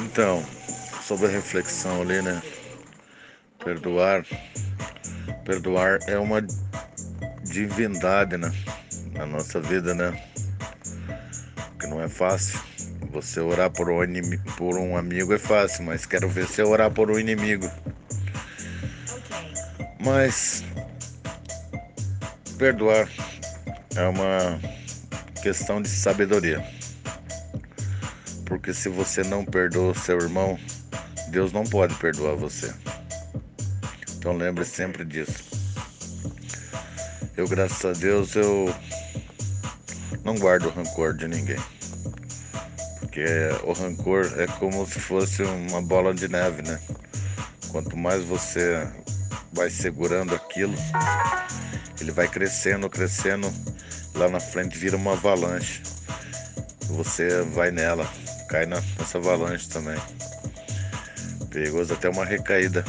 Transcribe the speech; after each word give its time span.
Então, 0.00 0.44
sobre 1.02 1.26
a 1.26 1.30
reflexão 1.30 2.02
ali, 2.02 2.22
né? 2.22 2.40
Perdoar. 3.64 4.24
Perdoar 5.44 5.98
é 6.06 6.18
uma 6.18 6.40
divindade, 7.42 8.36
né? 8.36 8.52
Na 9.12 9.26
nossa 9.26 9.60
vida, 9.60 9.94
né? 9.94 10.16
Que 11.80 11.86
não 11.88 12.00
é 12.00 12.08
fácil. 12.08 12.60
Você 13.10 13.40
orar 13.40 13.70
por 13.70 13.90
um, 13.90 14.04
inimigo, 14.04 14.42
por 14.56 14.76
um 14.76 14.96
amigo 14.96 15.32
é 15.32 15.38
fácil, 15.38 15.84
mas 15.84 16.06
quero 16.06 16.28
ver 16.28 16.46
você 16.46 16.62
orar 16.62 16.90
por 16.90 17.10
um 17.10 17.18
inimigo. 17.18 17.68
Mas 19.98 20.62
perdoar 22.56 23.08
é 23.96 24.06
uma 24.06 24.60
questão 25.42 25.82
de 25.82 25.88
sabedoria. 25.88 26.62
Porque 28.48 28.72
se 28.72 28.88
você 28.88 29.22
não 29.22 29.44
perdoa 29.44 29.94
seu 29.94 30.18
irmão, 30.18 30.58
Deus 31.28 31.52
não 31.52 31.64
pode 31.64 31.94
perdoar 31.96 32.34
você. 32.34 32.72
Então 34.16 34.34
lembre 34.34 34.64
sempre 34.64 35.04
disso. 35.04 35.44
Eu, 37.36 37.46
graças 37.46 37.84
a 37.84 37.92
Deus, 37.92 38.34
eu 38.34 38.74
não 40.24 40.34
guardo 40.36 40.70
rancor 40.70 41.14
de 41.14 41.28
ninguém. 41.28 41.60
Porque 42.98 43.24
o 43.64 43.72
rancor 43.72 44.32
é 44.38 44.46
como 44.58 44.86
se 44.86 44.98
fosse 44.98 45.42
uma 45.42 45.82
bola 45.82 46.14
de 46.14 46.26
neve, 46.26 46.62
né? 46.62 46.80
Quanto 47.68 47.96
mais 47.96 48.24
você 48.24 48.88
vai 49.52 49.68
segurando 49.68 50.34
aquilo, 50.34 50.74
ele 52.00 52.12
vai 52.12 52.26
crescendo, 52.26 52.88
crescendo, 52.88 53.52
lá 54.14 54.28
na 54.28 54.40
frente 54.40 54.78
vira 54.78 54.96
uma 54.96 55.12
avalanche. 55.12 55.82
Você 56.86 57.42
vai 57.42 57.70
nela, 57.70 58.10
cai 58.48 58.66
nessa 58.66 59.18
avalanche 59.18 59.68
também. 59.68 59.98
Perigoso 61.50 61.92
até 61.94 62.08
uma 62.08 62.24
recaída. 62.24 62.84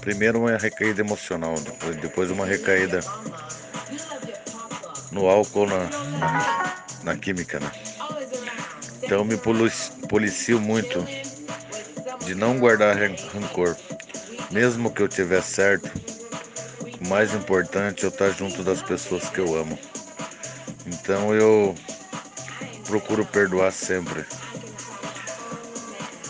Primeiro 0.00 0.40
uma 0.40 0.56
recaída 0.56 1.00
emocional, 1.00 1.54
depois, 2.00 2.30
uma 2.30 2.44
recaída 2.44 3.00
no 5.10 5.28
álcool, 5.28 5.66
na, 5.66 5.88
na, 6.18 6.74
na 7.04 7.16
química, 7.16 7.60
né? 7.60 7.70
Então 9.02 9.24
me 9.24 9.36
policio 9.36 10.60
muito 10.60 11.06
de 12.24 12.34
não 12.34 12.58
guardar 12.58 12.96
rancor. 12.96 13.76
Mesmo 14.50 14.90
que 14.92 15.02
eu 15.02 15.08
tiver 15.08 15.42
certo, 15.42 15.90
o 17.00 17.08
mais 17.08 17.32
importante 17.34 18.02
é 18.02 18.06
eu 18.06 18.10
estar 18.10 18.30
junto 18.30 18.62
das 18.62 18.82
pessoas 18.82 19.28
que 19.28 19.38
eu 19.38 19.54
amo. 19.56 19.78
Então 20.86 21.34
eu 21.34 21.74
procuro 22.86 23.24
perdoar 23.24 23.72
sempre. 23.72 24.24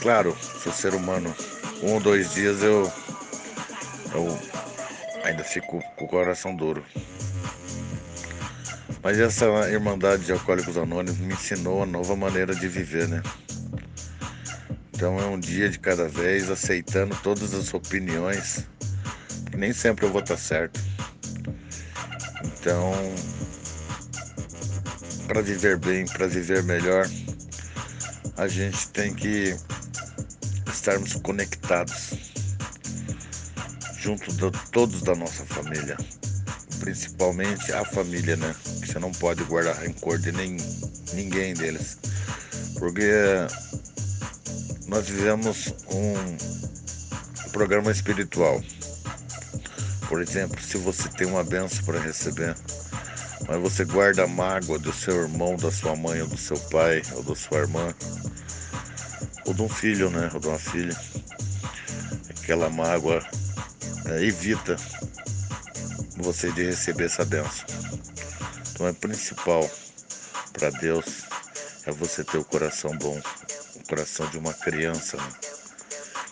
Claro, 0.00 0.36
sou 0.62 0.72
ser 0.72 0.94
humano. 0.94 1.34
Um 1.82 1.94
ou 1.94 2.00
dois 2.00 2.32
dias 2.34 2.62
eu, 2.62 2.92
eu 4.14 4.38
ainda 5.24 5.44
fico 5.44 5.82
com 5.96 6.04
o 6.04 6.08
coração 6.08 6.54
duro. 6.54 6.84
Mas 9.02 9.18
essa 9.18 9.46
Irmandade 9.68 10.24
de 10.24 10.32
Alcoólicos 10.32 10.76
Anônimos 10.76 11.18
me 11.18 11.34
ensinou 11.34 11.78
uma 11.78 11.86
nova 11.86 12.14
maneira 12.14 12.54
de 12.54 12.68
viver, 12.68 13.08
né? 13.08 13.22
Então 14.94 15.18
é 15.18 15.26
um 15.26 15.38
dia 15.38 15.68
de 15.68 15.80
cada 15.80 16.08
vez, 16.08 16.48
aceitando 16.48 17.16
todas 17.22 17.52
as 17.54 17.74
opiniões, 17.74 18.64
nem 19.56 19.72
sempre 19.72 20.06
eu 20.06 20.12
vou 20.12 20.20
estar 20.20 20.36
certo. 20.36 20.80
Então, 22.44 22.92
para 25.32 25.40
viver 25.40 25.78
bem, 25.78 26.04
para 26.04 26.26
viver 26.26 26.62
melhor, 26.62 27.08
a 28.36 28.46
gente 28.46 28.86
tem 28.88 29.14
que 29.14 29.56
estarmos 30.70 31.14
conectados 31.14 32.32
junto 33.96 34.30
de 34.30 34.50
todos 34.72 35.00
da 35.00 35.14
nossa 35.14 35.42
família, 35.46 35.96
principalmente 36.80 37.72
a 37.72 37.82
família, 37.82 38.36
né? 38.36 38.54
Você 38.84 38.98
não 38.98 39.10
pode 39.10 39.42
guardar 39.44 39.74
rancor 39.74 40.18
de 40.18 40.32
nem, 40.32 40.58
ninguém 41.14 41.54
deles, 41.54 41.96
porque 42.78 43.10
nós 44.86 45.08
vivemos 45.08 45.72
um 45.90 47.48
programa 47.52 47.90
espiritual. 47.90 48.62
Por 50.10 50.20
exemplo, 50.20 50.60
se 50.60 50.76
você 50.76 51.08
tem 51.08 51.26
uma 51.26 51.42
benção 51.42 51.82
para 51.86 51.98
receber, 52.00 52.54
mas 53.48 53.60
você 53.60 53.84
guarda 53.84 54.24
a 54.24 54.26
mágoa 54.26 54.78
do 54.78 54.92
seu 54.92 55.22
irmão, 55.22 55.56
da 55.56 55.70
sua 55.70 55.96
mãe, 55.96 56.20
ou 56.20 56.28
do 56.28 56.38
seu 56.38 56.58
pai, 56.58 57.02
ou 57.12 57.22
da 57.22 57.34
sua 57.34 57.58
irmã, 57.58 57.94
ou 59.44 59.54
de 59.54 59.62
um 59.62 59.68
filho, 59.68 60.10
né, 60.10 60.30
ou 60.32 60.40
de 60.40 60.48
uma 60.48 60.58
filha, 60.58 60.96
aquela 62.30 62.70
mágoa 62.70 63.22
é, 64.06 64.24
evita 64.24 64.76
você 66.16 66.50
de 66.52 66.64
receber 66.64 67.04
essa 67.04 67.24
benção. 67.24 67.66
Então 68.72 68.86
é 68.86 68.92
principal 68.92 69.68
para 70.52 70.70
Deus 70.70 71.24
é 71.84 71.90
você 71.90 72.22
ter 72.22 72.38
o 72.38 72.44
coração 72.44 72.96
bom, 72.96 73.20
o 73.74 73.88
coração 73.88 74.26
de 74.28 74.38
uma 74.38 74.54
criança. 74.54 75.16
Né? 75.16 75.32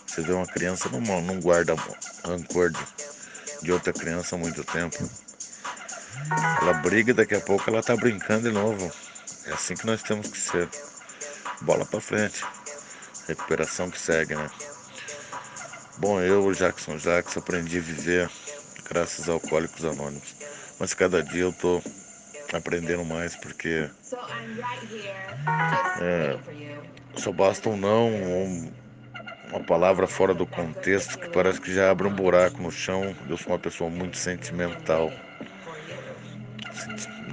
Você 0.07 0.21
vê 0.21 0.31
uma 0.31 0.47
criança 0.47 0.89
não, 0.89 1.21
não 1.21 1.39
guarda 1.39 1.75
rancor 2.25 2.71
de, 2.71 2.79
de 3.63 3.71
outra 3.71 3.91
criança 3.91 4.35
há 4.35 4.39
muito 4.39 4.63
tempo. 4.63 4.97
Ela 6.61 6.73
briga 6.73 7.11
e 7.11 7.13
daqui 7.13 7.35
a 7.35 7.41
pouco 7.41 7.69
ela 7.69 7.81
tá 7.81 7.95
brincando 7.95 8.49
de 8.49 8.51
novo. 8.51 8.91
É 9.45 9.53
assim 9.53 9.75
que 9.75 9.85
nós 9.85 10.01
temos 10.03 10.27
que 10.27 10.37
ser. 10.37 10.69
Bola 11.61 11.85
para 11.85 11.99
frente. 11.99 12.43
Recuperação 13.27 13.89
que 13.89 13.99
segue, 13.99 14.35
né? 14.35 14.49
Bom, 15.97 16.21
eu, 16.21 16.51
Jackson 16.53 16.97
Jackson, 16.97 17.39
aprendi 17.39 17.77
a 17.77 17.81
viver 17.81 18.29
graças 18.89 19.29
a 19.29 19.33
Alcoólicos 19.33 19.85
Anônimos. 19.85 20.35
Mas 20.79 20.93
cada 20.93 21.23
dia 21.23 21.43
eu 21.43 21.53
tô 21.53 21.81
aprendendo 22.51 23.05
mais 23.05 23.35
porque 23.35 23.89
é, 26.01 26.37
só 27.15 27.31
basta 27.31 27.69
um 27.69 27.77
não, 27.77 28.07
um, 28.09 28.71
uma 29.49 29.59
palavra 29.63 30.07
fora 30.07 30.33
do 30.33 30.45
contexto 30.45 31.19
que 31.19 31.29
parece 31.29 31.61
que 31.61 31.73
já 31.73 31.91
abre 31.91 32.07
um 32.07 32.13
buraco 32.13 32.61
no 32.61 32.71
chão. 32.71 33.15
Eu 33.29 33.37
sou 33.37 33.53
uma 33.53 33.59
pessoa 33.59 33.89
muito 33.89 34.17
sentimental. 34.17 35.11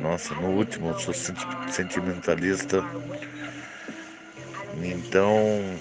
Nossa, 0.00 0.34
no 0.34 0.48
último 0.48 0.88
eu 0.88 0.98
sou 0.98 1.14
sentimentalista. 1.70 2.84
Então, 4.74 5.78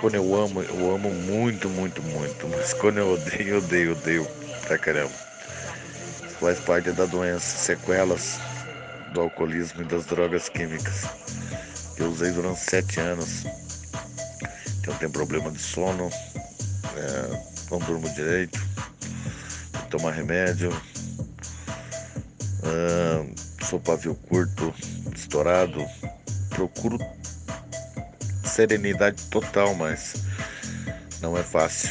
quando 0.00 0.14
eu 0.14 0.34
amo, 0.34 0.62
eu 0.62 0.94
amo 0.94 1.10
muito, 1.10 1.68
muito, 1.68 2.02
muito. 2.02 2.48
Mas 2.48 2.72
quando 2.74 2.98
eu 2.98 3.12
odeio, 3.12 3.58
odeio, 3.58 3.92
odeio 3.92 4.26
pra 4.66 4.78
caramba 4.78 5.24
faz 6.44 6.60
parte 6.60 6.92
da 6.92 7.06
doença, 7.06 7.56
sequelas 7.56 8.38
do 9.08 9.22
alcoolismo 9.22 9.80
e 9.80 9.84
das 9.86 10.04
drogas 10.04 10.48
químicas. 10.48 11.04
Eu 11.96 12.10
usei 12.10 12.30
durante 12.32 12.60
sete 12.60 13.00
anos. 13.00 13.44
Então 14.78 14.94
tenho 14.98 15.10
problema 15.10 15.50
de 15.50 15.58
sono, 15.58 16.10
é, 16.96 17.70
não 17.70 17.78
durmo 17.78 18.06
direito, 18.10 18.60
tomar 19.88 20.10
remédio, 20.10 20.70
é, 22.64 23.64
sou 23.64 23.78
pavio 23.80 24.14
curto, 24.14 24.72
estourado, 25.14 25.84
procuro 26.50 26.98
serenidade 28.44 29.22
total, 29.24 29.74
mas 29.74 30.24
não 31.20 31.36
é 31.36 31.42
fácil 31.42 31.90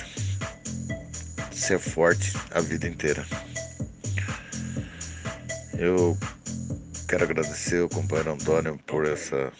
ser 1.52 1.80
forte 1.80 2.34
a 2.52 2.62
vida 2.62 2.88
inteira. 2.88 3.26
Eu 5.78 6.18
quero 7.08 7.24
agradecer 7.24 7.82
ao 7.82 7.90
companheiro 7.90 8.34
Antônio 8.34 8.80
por 8.86 9.06
essa 9.06 9.52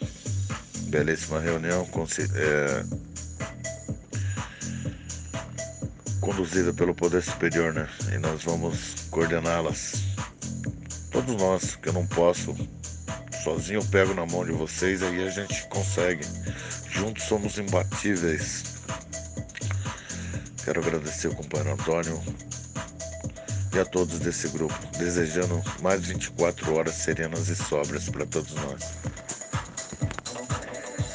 belíssima 0.88 1.40
reunião 1.40 1.88
é, 2.36 2.84
conduzida 6.20 6.72
pelo 6.72 6.94
Poder 6.94 7.22
Superior, 7.22 7.74
né? 7.74 7.88
E 8.12 8.18
nós 8.18 8.42
vamos 8.44 8.94
coordená-las. 9.10 10.13
Todos 11.24 11.40
nós, 11.40 11.76
que 11.76 11.88
eu 11.88 11.92
não 11.94 12.06
posso, 12.06 12.54
sozinho 13.42 13.80
eu 13.80 13.84
pego 13.86 14.12
na 14.12 14.26
mão 14.26 14.44
de 14.44 14.52
vocês, 14.52 15.02
aí 15.02 15.26
a 15.26 15.30
gente 15.30 15.66
consegue. 15.68 16.22
Juntos 16.90 17.24
somos 17.24 17.56
imbatíveis. 17.56 18.62
Quero 20.62 20.80
agradecer 20.80 21.28
ao 21.28 21.34
companheiro 21.34 21.72
Antônio 21.72 22.22
e 23.72 23.78
a 23.78 23.86
todos 23.86 24.18
desse 24.18 24.48
grupo, 24.48 24.78
desejando 24.98 25.62
mais 25.80 26.04
24 26.04 26.74
horas 26.74 26.94
serenas 26.94 27.48
e 27.48 27.56
sóbrias 27.56 28.06
para 28.10 28.26
todos 28.26 28.52
nós. 28.56 28.82